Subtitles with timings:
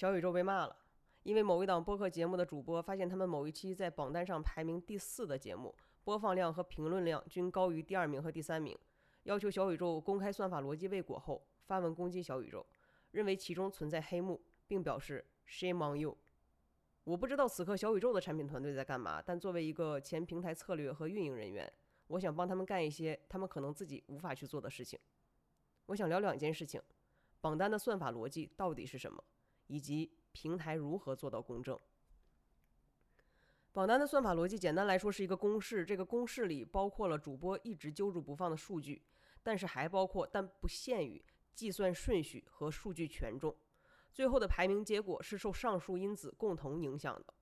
[0.00, 0.74] 小宇宙被骂了，
[1.24, 8.74] 因为某一档播客节目的主播发现他们某一期在榜单上排名第四的节目，播放量和评论量均高于第二名和第三名，
[9.24, 12.64] 要求小宇宙公开算法逻辑未果后，发文攻击小宇宙，
[13.10, 16.16] 认为其中存在黑幕，并表示 shame on you。
[17.04, 21.70] 我不知道此刻小宇宙的产品团队在干嘛，但作为一个前平台策略和运营人员，
[22.06, 24.98] 我想帮他们干一些他们可能自己无法去做的事情。
[25.88, 26.80] 我想聊两件事情：
[27.42, 29.22] 榜单的算法逻辑到底是什么，
[29.70, 31.78] 以及平台如何做到公正。
[33.72, 39.00] 榜单的算法逻辑简单来说是一个公式，这个公式里包括了主播一直揪住不放的数据，
[39.44, 41.24] 但是还包括但不限于
[41.54, 43.54] 计算顺序和数据权重。
[44.12, 47.32] 最后的排名结果是受上述因子共同影响的。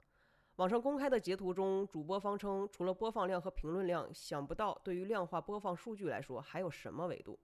[0.57, 7.39] 网上公开的截图中，主播方称除了播放量和评论量，想不到对于量化播放数据来说还有什么维度。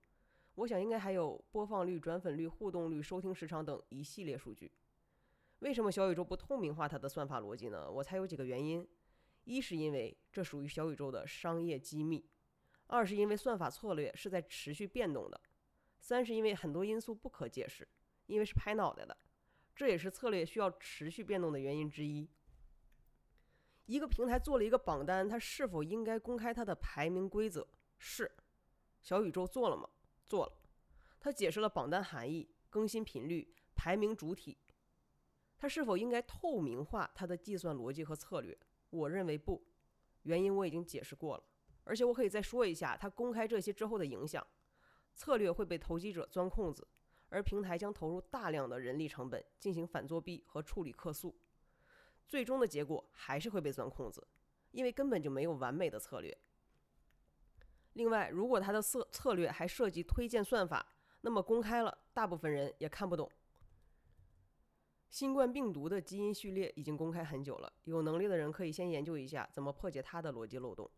[0.55, 4.71] 我想应该还有播放率、转粉率、互动率、收听时长等一系列数据。
[5.59, 7.89] 为什么小宇宙不透明化它的算法逻辑呢？
[7.91, 8.87] 我猜有几个原因：
[9.43, 12.25] 一是因为这属于小宇宙的商业机密；
[12.87, 15.37] 二是因为算法策略是在持续变动的；
[15.99, 17.87] 三是因为很多因素不可解释，
[18.27, 19.17] 因为是拍脑袋的。
[19.75, 22.29] 这也是策略需要持续变动的原因之一。
[23.87, 27.67] 一个平台做了一个榜单，它是否应该公开它的排名规则？
[27.97, 28.31] 是。
[29.01, 29.89] 小宇宙做了吗？
[30.25, 30.53] 做了。
[31.19, 34.57] 他解释了榜单含义、更新频率、排名主体。
[35.57, 38.57] 他是否应该透明化他的计算逻辑和策略？
[38.89, 39.65] 我认为不，
[40.23, 41.43] 原因我已经解释过了，
[41.83, 44.45] 而且我可以再说一下他公开这些之后的影响：
[45.13, 46.87] 策略会被投机者钻空子，
[47.29, 51.35] 而平台将投入大量的人力成本进行反作弊和处理客诉，
[52.27, 54.27] 最终的结果还是会被钻空子，
[54.71, 56.37] 因为根本就没有完美的策略。
[57.95, 60.85] 另外，如果它的策策略还涉及推荐算法，
[61.21, 63.29] 那么公开了，大部分人也看不懂。
[65.09, 70.91] 新冠病毒的基因序列已经公开很久了，有能力的人可以先研究一下怎么破解它的逻辑漏洞。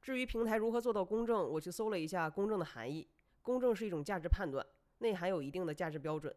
[0.00, 3.08] 至于平台如何做到公正，我去搜了一下公正的含义。
[3.42, 4.64] 公正是一种价值判断，
[4.98, 6.32] 内含有一定的价值标准，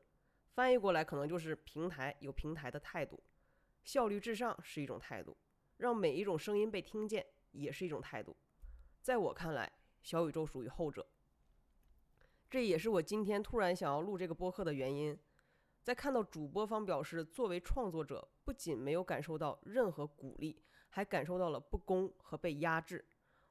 [0.56, 3.22] 翻译过来可能就是平台有平台的态度。
[3.84, 5.38] 效率至上是一种态度，
[5.78, 8.36] 让每一种声音被听见也是一种态度。
[9.02, 9.72] 在我看来，
[10.04, 11.08] 小宇宙属于后者。
[12.52, 15.18] 这也是我今天突然想要录这个播客的原因。
[15.82, 23.04] 在看到主播方表示，作为创作者，不仅没有感受到任何鼓励，还感受到了不公和被压制，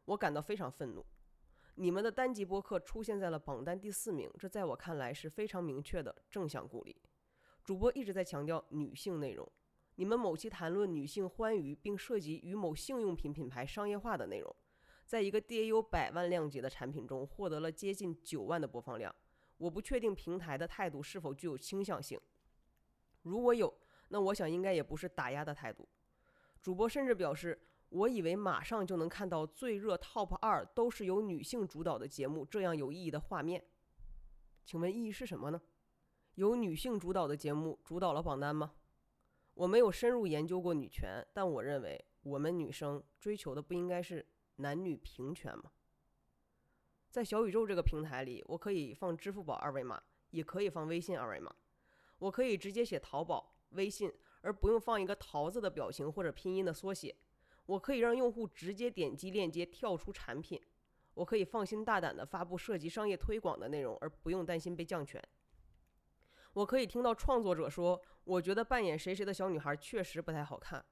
[0.05, 1.05] 我感到非常愤怒。
[1.75, 6.95] 你们的单集播客出现在了榜单第四名，这在我看来是非常明确的正向鼓励。
[7.65, 9.51] 主播一直在强调女性内容，
[9.97, 14.55] 你们某期谈论女性欢愉，并涉及与某性用品品牌商业化的内容，
[15.11, 19.13] 在一个 DAU 百万量级的产品中获得了接近九万的播放量。
[19.57, 22.17] 我不确定平台的态度是否具有倾向性，
[23.23, 23.77] 如果有，
[24.11, 25.89] 那我想应该也不是打压的态度。
[26.63, 33.65] 主播甚至表示，我以为马上就能看到最热 TOP 二都是由女性主导的节目这样有意义的画面。
[34.65, 35.61] 请问意义是什么呢？
[36.37, 38.75] 由女性主导的节目主导了榜单吗？
[39.55, 44.25] 我没有深入研究过女权，但我认为我们女生追求的不应该是
[44.61, 45.73] 男女平权吗？
[47.11, 50.01] 在小宇宙这个平台里，我可以放支付宝二维码，
[50.31, 51.55] 也可以放微信二维码。
[52.19, 54.13] 我可以直接写淘宝、微信，
[54.43, 57.17] 而不用放一个桃子的表情或者拼音的缩写。
[57.67, 60.61] 我可以让用户直接点击链接跳出产品。
[61.15, 65.23] 我可以放心大胆地发布涉及商业推广的内容，而不用担心被降权。
[66.53, 70.85] 我可以听到创作者说：“我觉得扮演谁谁的小女孩确实不太好看。”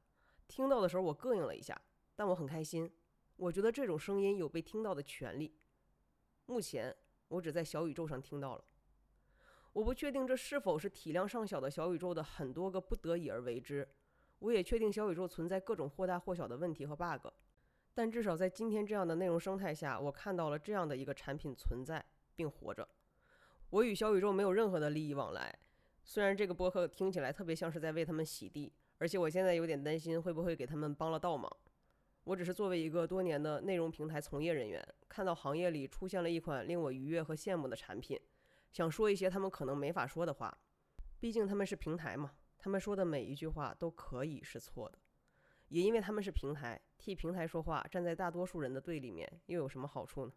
[0.49, 1.81] 听到的时候我膈应了一下，
[2.17, 2.91] 但我很开心。
[3.39, 5.55] 我觉得这种声音有被听到的权利。
[6.47, 6.95] 目前
[7.29, 8.65] 我只在小宇宙上听到了，
[9.73, 13.89] 我不确定这是否是体量上小的小宇宙的很多个不得已而为之。
[14.41, 17.29] 我也确定小宇宙存在各种或大或小的问题和 bug，
[17.95, 22.89] 但至少在今天这样的内容生态下，我看到了这样的一个产品存在并活着。
[23.71, 25.57] 我与小宇宙没有任何的利益往来，
[26.03, 31.55] 虽然这个播客听起来特别像是在为他们洗地，而且我现在有点担心会不会给他们帮了倒忙。
[32.29, 38.21] 我只是作为一个多年的内容平台从业人员，看到行业里出现了一款令我愉悦和羡慕的产品，
[38.71, 40.55] 想说一些他们可能没法说的话。
[41.19, 44.99] 毕竟他们是平台嘛，他们说的每一句话都可以是错的。
[45.69, 50.33] 也因为他们是平台，替平台说话，站在大多数人的对立面，又有什么好处呢？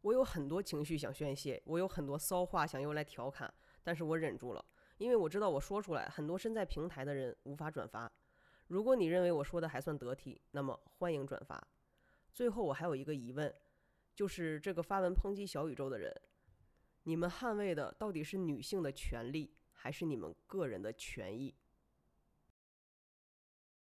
[0.00, 4.64] 我有很多情绪想宣泄，我有很多骚话想用来调侃，但是我忍住了，
[4.96, 8.10] 因为我知道我说出来，很多身在平台的人无法转发。
[8.68, 11.62] 如果你认为我说的还算得体，那么欢迎转发。
[12.32, 13.54] 最后，我还有一个疑问，
[14.14, 16.14] 就是这个发文抨击小宇宙的人，
[17.04, 21.54] 你们捍卫的到底是女性的权利，还是你们个人的权益？